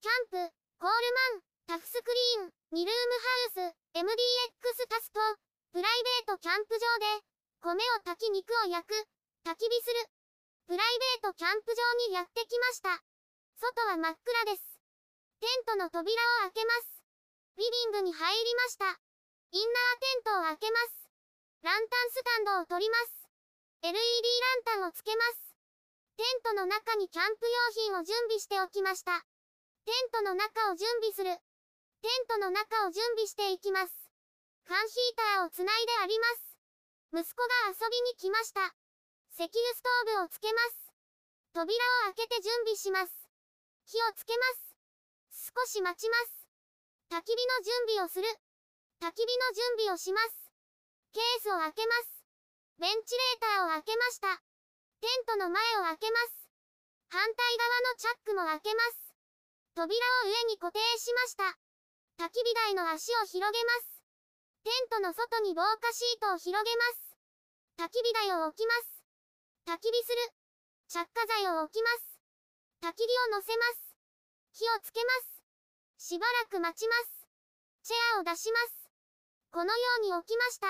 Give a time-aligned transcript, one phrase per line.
[0.00, 3.12] キャンプ、コールマン、タフスクリーン、2ルーム
[3.60, 4.06] ハウス、MDX
[4.88, 5.20] タスト、
[5.72, 6.84] プライベートキャンプ場
[7.16, 7.24] で、
[7.60, 8.92] 米を炊き肉を焼く、
[9.44, 10.04] 焚き火する。
[10.68, 13.00] プライベートキャンプ場にやってきました。
[13.56, 14.64] 外は真っ暗です。
[15.40, 16.12] テントの扉
[16.44, 17.04] を開けます。
[17.56, 19.00] リビングに入りました。
[19.52, 21.08] インナーテントを開けます。
[21.64, 23.28] ランタンスタンドを取ります。
[23.80, 25.49] LED ランタンをつけます。
[26.20, 29.24] テントの中にキャンプ用品を準備しておきました。
[29.88, 31.32] テントの中を準備する。
[31.32, 34.12] テントの中を準備していきます。
[34.68, 37.24] ファンヒーターをつないであります。
[37.24, 38.68] 息子が遊びに来ました。
[39.32, 40.92] 石油ストーブをつけます。
[41.56, 41.72] 扉
[42.04, 43.16] を開けて準備します。
[43.88, 44.44] 火をつけま
[45.32, 45.56] す。
[45.56, 46.44] 少し待ちます。
[47.16, 48.28] 焚き火の準備をする。
[49.00, 50.52] 焚き火の準備をします。
[51.16, 52.12] ケースを開けます。
[52.76, 54.49] ベンチレーターを開けました。
[55.00, 56.48] テントの前を開けます。
[57.08, 59.16] 反対側のチャックも開けます。
[59.74, 61.56] 扉を上に固定しました。
[62.20, 64.04] 焚き火台の足を広げます。
[64.62, 67.16] テントの外に防火シートを広げます。
[67.80, 69.00] 焚き火台を置きます。
[69.64, 70.16] 焚き火する。
[70.88, 72.20] 着火剤を置きます。
[72.84, 73.96] 焚き火を乗せます。
[74.52, 75.10] 火をつけま
[75.96, 76.06] す。
[76.12, 77.26] しばらく待ちます。
[77.84, 78.90] チェアを出します。
[79.50, 80.68] このように置きました。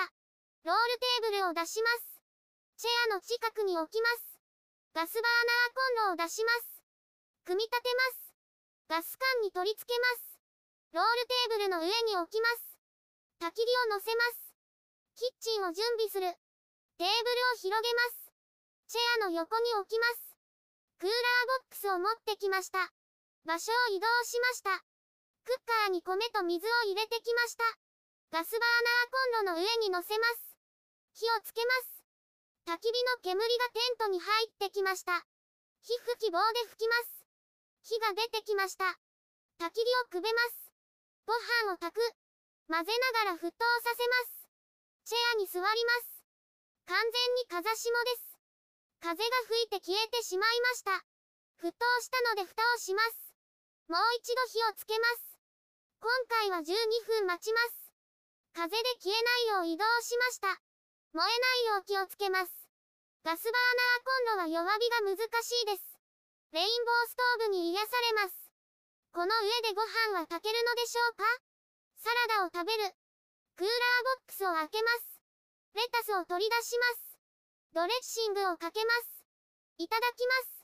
[0.63, 2.10] ロールテーブルを出します。
[2.81, 4.41] チェアの近くに置きます。
[4.97, 6.81] ガスバーナーコンロを出します。
[7.45, 8.33] 組み立てます。
[8.89, 10.41] ガス管に取り付けます。
[10.89, 12.81] ロールテーブルの上に置きます。
[13.37, 14.57] 焚き火を乗せます。
[15.13, 16.25] キッチンを準備する。
[16.97, 18.33] テーブルを広げます。
[18.89, 20.33] チェアの横に置きます。
[20.97, 22.89] クーラーボックスを持ってきました。
[23.45, 24.81] 場所を移動しました。
[25.45, 27.63] クッカーに米と水を入れてきました。
[28.33, 30.57] ガスバーナーコンロの上に乗せます。
[31.13, 32.00] 火をつけます。
[32.65, 35.25] 焚き火の煙がテントに入ってきました。
[35.81, 37.25] 火吹き棒で吹きます。
[37.81, 38.85] 火が出てきました。
[39.59, 40.71] 焚き火をくべます。
[41.25, 41.33] ご
[41.65, 42.01] 飯を炊く。
[42.69, 42.93] 混ぜ
[43.25, 44.47] ながら沸騰させます。
[45.05, 46.23] チェアに座ります。
[46.85, 48.37] 完全に風下です。
[49.01, 50.91] 風が吹いて消えてしまいました。
[51.59, 53.33] 沸騰したので蓋をします。
[53.89, 55.37] もう一度火をつけます。
[55.99, 56.63] 今回は12
[57.05, 57.93] 分待ちます。
[58.53, 60.70] 風で消えないよう移動しました。
[61.13, 62.51] 燃えないよう気をつけます。
[63.23, 65.99] ガスバーナーコンロは弱火が難しいです。
[66.55, 68.35] レインボーストーブに癒されます。
[69.11, 71.23] この上でご飯は炊けるのでしょうか？
[71.99, 72.95] サラダを食べる。
[73.59, 75.19] クーラーボックスを開けます。
[75.75, 77.19] レタスを取り出します。
[77.75, 79.27] ドレッシングをかけます。
[79.83, 80.63] いただきます。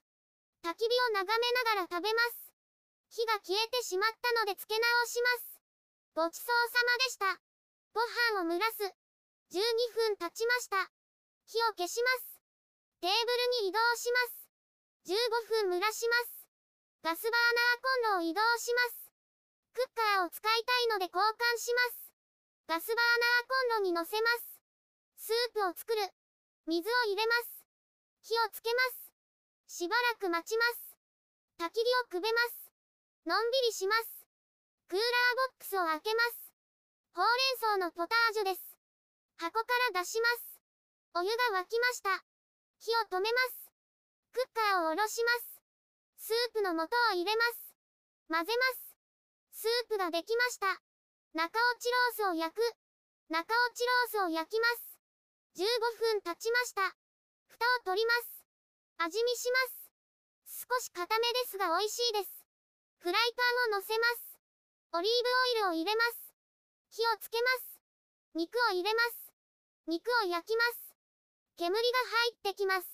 [0.64, 2.56] 焚き火を眺めながら食べます。
[3.12, 5.60] 火が消えてしまったので付け直します。
[6.16, 7.36] ごちそうさまでした。
[7.92, 8.00] ご
[8.40, 8.96] 飯を蒸らす。
[9.52, 9.60] 12
[9.96, 10.92] 分経ちました。
[11.46, 12.40] 火を消します。
[13.00, 13.16] テーブ
[13.62, 14.50] ルに移動します。
[15.08, 16.48] 15分蒸らします。
[17.04, 19.08] ガスバーナーコンロを移動します。
[19.74, 22.12] クッカーを使いたいので交換します。
[22.68, 24.60] ガスバーナーコンロに乗せます。
[25.16, 26.02] スープを作る。
[26.66, 27.64] 水を入れます。
[28.24, 28.80] 火をつけま
[29.70, 29.78] す。
[29.80, 30.98] しばらく待ちます。
[31.60, 32.74] 焚き火をくべます。
[33.26, 34.28] のんびりします。
[34.90, 36.52] クーラーボックスを開けます。
[37.16, 38.67] ほうれん草のポタージュです。
[39.38, 40.60] 箱から出します。
[41.14, 42.26] お湯が沸きました。
[42.80, 43.72] 火を止めます。
[44.34, 45.62] クッカーを下ろします。
[46.18, 47.74] スープの素を入れます。
[48.30, 49.62] 混ぜます。
[49.62, 50.82] スープができました。
[51.34, 52.62] 中落ちロースを焼く。
[53.30, 54.98] 中落ちロースを焼きます。
[55.56, 55.66] 15
[56.18, 56.96] 分経ちました。
[57.48, 58.44] 蓋を取ります。
[58.98, 59.58] 味見しま
[60.50, 60.66] す。
[60.66, 62.46] 少し固めですが美味しいです。
[62.98, 63.34] フライ
[63.70, 64.40] パンを乗せます。
[64.94, 65.30] オリーブ
[65.62, 66.34] オイルを入れます。
[66.90, 67.80] 火をつけます。
[68.34, 69.27] 肉を入れます。
[69.88, 70.92] 肉を焼きます。
[71.56, 72.92] 煙が入ってきます。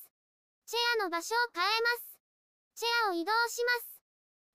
[0.70, 2.14] チェアの場所を変えます。
[2.76, 3.98] チェアを移動します。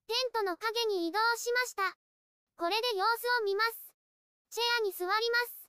[0.07, 1.99] テントの影に移動しました。
[2.57, 3.93] これで様子を見ます。
[4.51, 5.67] チェアに座ります。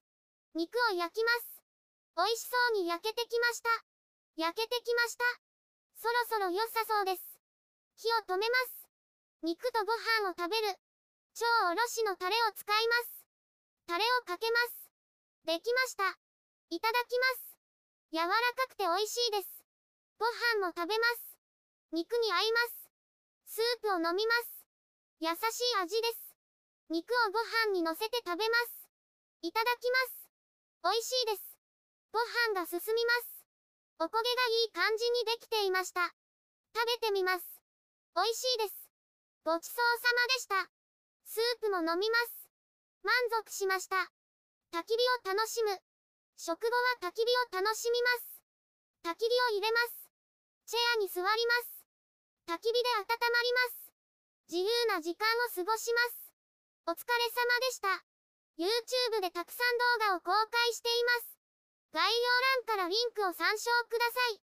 [0.54, 1.60] 肉を焼きます。
[2.16, 3.70] 美味しそうに焼けてきました。
[4.38, 5.26] 焼けてきました。
[5.98, 7.42] そろそろ良さそうです。
[7.98, 8.86] 火を止めます。
[9.42, 9.92] 肉とご
[10.22, 10.78] 飯を食べる。
[11.34, 13.26] 超おろしのタレを使います。
[13.88, 14.92] タレをかけます。
[15.46, 16.29] できました。
[16.70, 17.58] いただきます。
[18.14, 19.50] 柔らかくて美味しいです。
[20.18, 20.26] ご
[20.58, 21.38] 飯も食べます。
[21.92, 22.90] 肉に合います。
[23.46, 24.66] スープを飲みます。
[25.20, 26.36] 優しい味です。
[26.90, 28.88] 肉をご飯に乗せて食べます。
[29.42, 30.30] いただきます。
[30.84, 31.58] 美味しいです。
[32.12, 32.20] ご
[32.54, 33.46] 飯が進みます。
[34.00, 36.14] お焦げがいい感じにできていました。
[36.76, 37.46] 食べてみます。
[38.16, 38.90] 美味しいです。
[39.44, 40.72] ごちそうさまでした。
[41.26, 42.50] スープも飲みます。
[43.02, 43.96] 満足しました。
[44.72, 45.89] 焚き火を楽しむ。
[46.40, 46.72] 食後
[47.04, 48.40] は焚き火を楽しみます。
[49.04, 50.08] 焚き火を入れます。
[50.72, 51.36] チェアに座りま
[51.68, 51.84] す。
[52.48, 53.92] 焚き火で温まります。
[54.48, 56.32] 自由な時間を過ごします。
[56.88, 57.92] お疲れ様でした。
[58.56, 61.36] YouTube でたくさん動画を公開しています。
[61.92, 62.08] 概要
[62.72, 64.49] 欄からリンクを参照ください。